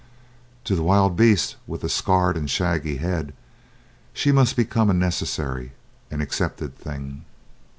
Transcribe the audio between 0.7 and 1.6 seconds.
the wild beast